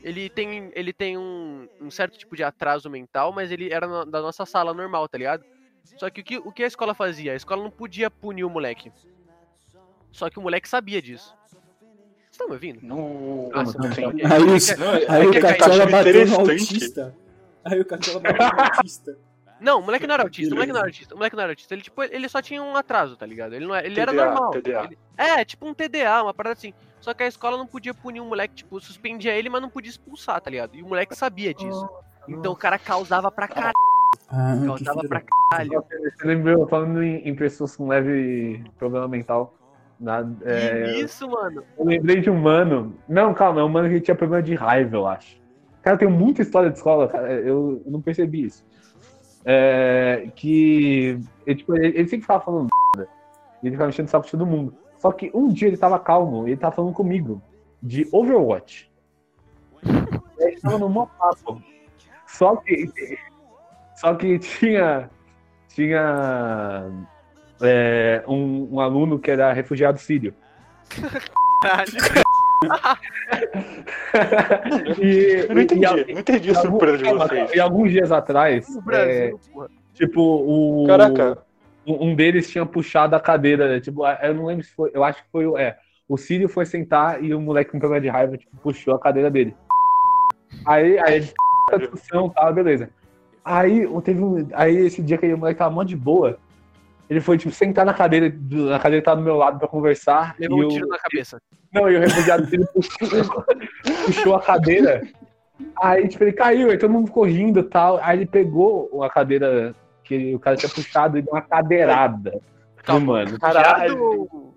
ele 0.00 0.30
tem, 0.30 0.70
ele 0.76 0.92
tem 0.92 1.18
um, 1.18 1.68
um 1.80 1.90
certo 1.90 2.16
tipo 2.16 2.36
de 2.36 2.44
atraso 2.44 2.88
mental, 2.88 3.32
mas 3.32 3.50
ele 3.50 3.72
era 3.72 3.88
no- 3.88 4.06
da 4.06 4.22
nossa 4.22 4.46
sala 4.46 4.72
normal, 4.72 5.08
tá 5.08 5.18
ligado? 5.18 5.44
Só 5.96 6.08
que 6.08 6.20
o, 6.20 6.24
que 6.24 6.38
o 6.38 6.52
que 6.52 6.62
a 6.62 6.68
escola 6.68 6.94
fazia? 6.94 7.32
A 7.32 7.36
escola 7.36 7.64
não 7.64 7.70
podia 7.70 8.08
punir 8.10 8.44
o 8.44 8.50
moleque. 8.50 8.92
Só 10.12 10.28
que 10.30 10.38
o 10.38 10.42
moleque 10.42 10.68
sabia 10.68 11.00
disso. 11.00 11.34
Vocês 11.48 12.32
estão 12.32 12.46
me 12.48 12.54
ouvindo? 12.54 12.80
No... 12.82 13.50
Nossa, 13.50 13.72
sim. 13.92 14.06
ok. 14.06 14.24
Aí, 14.24 14.42
os- 14.44 14.76
Não, 14.76 14.92
é- 14.94 15.06
aí 15.08 15.22
é 15.22 15.26
o 15.26 15.34
eu 15.34 15.40
Cachola 15.42 15.82
acho 15.84 15.92
bateu 15.92 16.26
no 16.26 16.36
autista. 16.36 17.14
Aí 17.64 17.80
o 17.80 17.84
Cachola 17.84 18.20
bateu 18.20 18.46
no 18.46 18.62
autista. 18.74 19.18
Não, 19.60 19.80
o 19.80 19.82
moleque 19.82 20.06
não 20.06 20.14
era 20.14 20.22
autista, 20.22 20.54
o 20.54 20.54
moleque 20.56 20.72
não 20.72 20.78
era 20.80 20.88
autista, 20.88 21.14
o 21.14 21.18
moleque 21.18 21.36
não 21.36 21.42
era 21.42 21.52
autista. 21.52 21.74
Ele, 21.74 21.82
tipo, 21.82 22.02
ele 22.02 22.28
só 22.30 22.40
tinha 22.40 22.62
um 22.62 22.74
atraso, 22.76 23.14
tá 23.14 23.26
ligado? 23.26 23.54
Ele, 23.54 23.66
não 23.66 23.74
era, 23.74 23.86
ele 23.86 24.00
era 24.00 24.10
TDA, 24.10 24.24
normal. 24.24 24.50
TDA. 24.52 24.84
Ele- 24.84 24.98
é, 25.18 25.44
tipo 25.44 25.66
um 25.66 25.74
TDA, 25.74 26.22
uma 26.22 26.32
parada 26.32 26.54
assim. 26.54 26.72
Só 26.98 27.12
que 27.12 27.22
a 27.22 27.26
escola 27.26 27.58
não 27.58 27.66
podia 27.66 27.92
punir 27.92 28.20
um 28.22 28.28
moleque, 28.28 28.54
tipo, 28.54 28.80
suspendia 28.80 29.34
ele, 29.34 29.50
mas 29.50 29.60
não 29.60 29.68
podia 29.68 29.90
expulsar, 29.90 30.40
tá 30.40 30.50
ligado? 30.50 30.74
E 30.76 30.82
o 30.82 30.86
moleque 30.86 31.14
sabia 31.14 31.52
disso. 31.52 31.86
Então 32.26 32.52
o 32.52 32.56
cara 32.56 32.78
causava 32.78 33.30
pra 33.30 33.46
caralho. 33.48 33.74
Ah, 34.30 34.54
Causava 34.64 35.00
pra 35.08 35.20
caralho. 35.50 35.84
Você 35.90 36.26
lembrou, 36.26 36.66
falando 36.68 37.02
em, 37.02 37.16
em 37.28 37.34
pessoas 37.34 37.76
com 37.76 37.86
leve 37.88 38.64
problema 38.78 39.08
mental. 39.08 39.54
Na- 40.00 40.26
é, 40.42 41.00
Isso, 41.00 41.28
mano. 41.28 41.62
eu 41.78 41.84
lembrei 41.84 42.20
de 42.20 42.30
um 42.30 42.38
mano. 42.40 42.94
Não, 43.08 43.34
calma, 43.34 43.60
é 43.60 43.64
um 43.64 43.68
mano 43.68 43.88
que 43.88 44.00
tinha 44.00 44.14
problema 44.14 44.42
de 44.42 44.54
raiva, 44.54 44.96
eu 44.96 45.06
acho. 45.06 45.38
Cara, 45.82 45.96
tem 45.96 46.08
muita 46.08 46.42
história 46.42 46.70
de 46.70 46.76
escola, 46.76 47.06
cara. 47.08 47.32
Eu, 47.32 47.82
não 47.86 48.00
percebi 48.00 48.44
isso. 48.44 48.64
É, 49.44 50.30
que. 50.34 51.18
Ele, 51.46 51.56
tipo, 51.56 51.76
ele, 51.76 51.86
ele 51.88 52.08
sempre 52.08 52.22
ficava 52.22 52.44
falando 52.44 52.68
merda. 52.96 53.10
Ele 53.62 53.72
ficava 53.72 53.90
enchendo 53.90 54.08
o 54.08 54.10
saco 54.10 54.24
de 54.24 54.30
todo 54.32 54.46
mundo. 54.46 54.74
Só 54.98 55.12
que 55.12 55.30
um 55.34 55.48
dia 55.48 55.68
ele 55.68 55.76
tava 55.76 55.98
calmo 55.98 56.46
e 56.46 56.52
ele 56.52 56.60
tava 56.60 56.76
falando 56.76 56.92
comigo 56.92 57.42
de 57.82 58.06
Overwatch. 58.12 58.90
E 60.38 60.50
gente 60.50 60.60
tava 60.60 60.78
no 60.78 60.88
mó 60.88 61.06
papo. 61.06 61.62
Só 62.26 62.56
que. 62.56 62.90
Só 63.96 64.14
que 64.14 64.38
tinha. 64.38 65.10
Tinha. 65.68 66.90
É, 67.62 68.22
um, 68.26 68.68
um 68.74 68.80
aluno 68.80 69.18
que 69.18 69.30
era 69.30 69.52
refugiado 69.52 69.98
sírio. 69.98 70.34
E, 75.00 75.46
Eu 75.48 75.54
não 75.54 75.62
entendi, 75.62 75.82
e 75.82 75.86
a- 75.86 75.96
não 75.96 76.20
entendi 76.20 76.50
a 76.50 76.54
surpresa 76.54 76.98
de 76.98 77.04
calma, 77.04 77.26
vocês. 77.26 77.54
E 77.54 77.60
alguns 77.60 77.90
dias 77.90 78.12
atrás, 78.12 78.66
é, 78.76 78.80
Brasil, 78.82 79.40
porra. 79.52 79.68
tipo, 79.94 80.20
o. 80.20 80.86
Caraca. 80.86 81.38
Um 81.86 82.10
um 82.10 82.14
deles 82.14 82.48
tinha 82.50 82.66
puxado 82.66 83.16
a 83.16 83.20
cadeira, 83.20 83.80
tipo, 83.80 84.06
eu 84.06 84.34
não 84.34 84.44
lembro 84.46 84.62
se 84.64 84.70
foi, 84.74 84.90
eu 84.92 85.02
acho 85.02 85.22
que 85.24 85.30
foi, 85.32 85.46
o- 85.46 85.56
é, 85.56 85.78
o 86.08 86.16
Sírio 86.18 86.48
foi 86.48 86.66
sentar 86.66 87.24
e 87.24 87.34
o 87.34 87.40
moleque 87.40 87.70
com 87.70 87.78
problema 87.78 88.02
de 88.02 88.08
raiva, 88.08 88.36
tipo, 88.36 88.54
puxou 88.58 88.94
a 88.94 88.98
cadeira 88.98 89.30
dele. 89.30 89.56
Aí, 90.66 90.98
aí, 90.98 91.14
eles 91.14 91.32
a 91.72 91.76
discussão, 91.78 92.28
tá, 92.28 92.52
beleza. 92.52 92.90
Aí, 93.44 93.86
teve 94.02 94.22
um, 94.22 94.46
aí 94.52 94.76
esse 94.76 95.02
dia 95.02 95.16
que 95.16 95.32
o 95.32 95.38
moleque 95.38 95.58
tava 95.58 95.74
mó 95.74 95.82
de 95.82 95.96
boa, 95.96 96.38
ele 97.10 97.20
foi, 97.20 97.36
tipo, 97.36 97.52
sentar 97.52 97.84
na 97.84 97.92
cadeira, 97.92 98.30
do- 98.30 98.72
a 98.72 98.78
cadeira 98.78 99.04
tava 99.04 99.20
do 99.20 99.24
meu 99.24 99.36
lado 99.36 99.58
pra 99.58 99.66
conversar, 99.68 100.34
Levou 100.38 100.58
e 100.58 100.64
um 100.64 100.66
o- 100.66 100.70
tiro 100.70 100.86
na 100.88 100.98
cabeça. 100.98 101.42
não, 101.74 101.90
e 101.90 101.96
o 101.96 102.00
refugiado 102.00 102.46
dele 102.46 102.64
puxou, 102.72 103.44
puxou 104.06 104.34
a 104.36 104.40
cadeira. 104.40 105.02
Aí, 105.82 106.08
tipo, 106.08 106.24
ele 106.24 106.32
caiu, 106.32 106.70
aí 106.70 106.78
todo 106.78 106.90
mundo 106.90 107.08
ficou 107.08 107.24
rindo 107.24 107.60
e 107.60 107.64
tal. 107.64 107.98
Aí 108.02 108.18
ele 108.18 108.26
pegou 108.26 109.02
a 109.02 109.10
cadeira 109.10 109.74
que 110.04 110.34
o 110.34 110.38
cara 110.38 110.56
tinha 110.56 110.70
puxado 110.70 111.18
e 111.18 111.22
deu 111.22 111.32
uma 111.34 111.42
cadeirada. 111.42 112.40
Calma, 112.82 113.12
mano. 113.24 113.38
Caralho. 113.38 114.02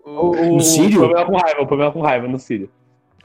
O, 0.06 0.10
o, 0.32 0.54
No 0.56 0.62
Sírio? 0.62 1.04
O 1.04 1.10
problema 1.10 1.26
com 1.26 1.38
raiva, 1.38 1.62
o 1.62 1.68
problema 1.68 1.92
com 1.92 2.02
raiva 2.02 2.28
no 2.28 2.40
Sírio. 2.40 2.70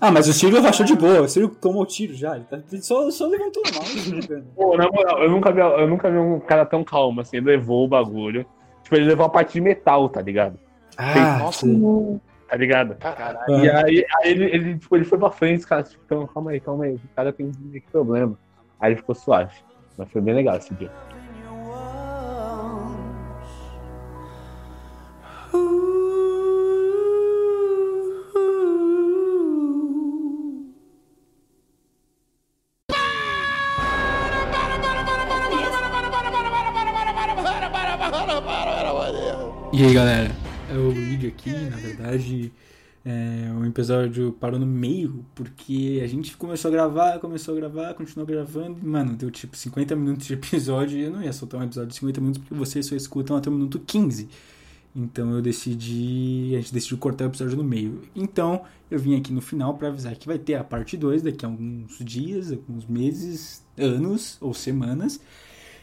Ah, 0.00 0.10
mas 0.12 0.28
o 0.28 0.32
Ciro 0.32 0.56
achou 0.66 0.84
de 0.86 0.94
boa. 0.96 1.22
O 1.22 1.28
Ciro 1.28 1.48
tomou 1.48 1.84
tiro 1.86 2.14
já. 2.14 2.36
Ele, 2.36 2.44
tá- 2.44 2.60
ele 2.72 2.82
só, 2.82 3.08
só 3.10 3.26
levantou 3.26 3.62
a 3.66 3.74
mão. 3.74 4.42
Pô, 4.56 4.76
na 4.76 4.88
moral, 4.88 5.22
eu 5.22 5.30
nunca, 5.30 5.50
vi, 5.52 5.60
eu 5.60 5.86
nunca 5.88 6.10
vi 6.10 6.18
um 6.18 6.38
cara 6.40 6.64
tão 6.66 6.82
calmo 6.84 7.20
assim. 7.20 7.36
Ele 7.36 7.46
levou 7.46 7.84
o 7.84 7.88
bagulho. 7.88 8.44
Tipo, 8.88 8.96
ele 8.96 9.04
levou 9.04 9.26
a 9.26 9.28
parte 9.28 9.52
de 9.52 9.60
metal, 9.60 10.08
tá 10.08 10.22
ligado? 10.22 10.58
Ah, 10.96 11.40
Nossa. 11.40 11.66
sim. 11.66 12.18
Tá 12.48 12.56
ligado? 12.56 12.94
Caralho. 12.94 13.38
Ah. 13.46 13.62
E 13.62 13.70
aí, 13.70 14.06
aí 14.16 14.30
ele, 14.30 14.44
ele, 14.46 14.78
tipo, 14.78 14.96
ele 14.96 15.04
foi 15.04 15.18
pra 15.18 15.30
frente, 15.30 15.66
cara, 15.66 15.82
tipo, 15.82 16.02
então, 16.06 16.26
calma 16.26 16.52
aí, 16.52 16.58
calma 16.58 16.84
aí, 16.84 16.94
o 16.94 17.00
cara 17.14 17.30
tem 17.30 17.52
que 17.52 17.82
problema. 17.92 18.38
Aí 18.80 18.92
ele 18.92 18.96
ficou 18.96 19.14
suave. 19.14 19.52
Mas 19.98 20.10
foi 20.10 20.22
bem 20.22 20.32
legal 20.32 20.56
esse 20.56 20.72
dia. 20.72 20.90
E 39.78 39.84
aí 39.84 39.94
galera, 39.94 40.34
é 40.68 40.74
o 40.74 40.90
Luigi 40.90 41.28
aqui, 41.28 41.52
na 41.52 41.76
verdade 41.76 42.52
é, 43.04 43.50
o 43.56 43.64
episódio 43.64 44.32
parou 44.32 44.58
no 44.58 44.66
meio, 44.66 45.24
porque 45.34 46.00
a 46.02 46.06
gente 46.06 46.36
começou 46.36 46.68
a 46.68 46.72
gravar, 46.72 47.18
começou 47.20 47.54
a 47.54 47.56
gravar, 47.58 47.94
continuou 47.94 48.26
gravando, 48.26 48.84
mano, 48.86 49.14
deu 49.14 49.30
tipo 49.30 49.56
50 49.56 49.94
minutos 49.96 50.26
de 50.26 50.34
episódio 50.34 50.98
e 50.98 51.04
eu 51.04 51.12
não 51.12 51.22
ia 51.22 51.32
soltar 51.32 51.60
um 51.60 51.64
episódio 51.64 51.90
de 51.90 51.94
50 51.94 52.20
minutos 52.20 52.42
porque 52.42 52.54
vocês 52.54 52.86
só 52.86 52.96
escutam 52.96 53.36
até 53.36 53.48
o 53.48 53.52
minuto 53.52 53.78
15. 53.78 54.28
Então 54.96 55.32
eu 55.32 55.40
decidi, 55.40 56.54
a 56.54 56.60
gente 56.60 56.74
decidiu 56.74 56.98
cortar 56.98 57.24
o 57.24 57.28
episódio 57.28 57.56
no 57.56 57.64
meio. 57.64 58.02
Então 58.16 58.62
eu 58.90 58.98
vim 58.98 59.16
aqui 59.16 59.32
no 59.32 59.40
final 59.40 59.74
para 59.74 59.88
avisar 59.88 60.16
que 60.16 60.26
vai 60.26 60.38
ter 60.38 60.54
a 60.54 60.64
parte 60.64 60.96
2 60.96 61.22
daqui 61.22 61.46
a 61.46 61.48
alguns 61.48 61.98
dias, 62.00 62.50
alguns 62.50 62.84
meses, 62.84 63.64
anos 63.78 64.38
ou 64.40 64.52
semanas. 64.52 65.20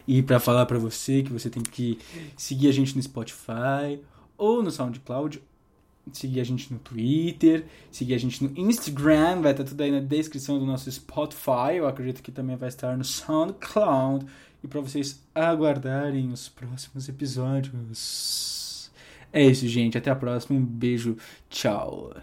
E 0.07 0.21
para 0.21 0.39
falar 0.39 0.65
para 0.65 0.77
você 0.77 1.23
que 1.23 1.31
você 1.31 1.49
tem 1.49 1.63
que 1.63 1.97
seguir 2.37 2.67
a 2.67 2.71
gente 2.71 2.95
no 2.95 3.01
Spotify 3.01 3.99
ou 4.37 4.61
no 4.61 4.69
SoundCloud, 4.69 5.41
seguir 6.13 6.39
a 6.39 6.43
gente 6.43 6.71
no 6.71 6.79
Twitter, 6.79 7.65
seguir 7.91 8.13
a 8.13 8.17
gente 8.17 8.43
no 8.43 8.51
Instagram, 8.57 9.41
vai 9.41 9.51
estar 9.51 9.63
tudo 9.63 9.81
aí 9.81 9.91
na 9.91 9.99
descrição 9.99 10.59
do 10.59 10.65
nosso 10.65 10.91
Spotify, 10.91 11.77
eu 11.77 11.87
acredito 11.87 12.21
que 12.21 12.31
também 12.31 12.55
vai 12.55 12.69
estar 12.69 12.95
no 12.95 13.03
SoundCloud 13.03 14.25
e 14.63 14.67
para 14.67 14.81
vocês 14.81 15.21
aguardarem 15.33 16.31
os 16.31 16.49
próximos 16.49 17.09
episódios. 17.09 18.91
É 19.31 19.43
isso, 19.43 19.67
gente, 19.67 19.97
até 19.97 20.11
a 20.11 20.15
próxima, 20.15 20.57
um 20.57 20.63
beijo, 20.63 21.17
tchau. 21.49 22.13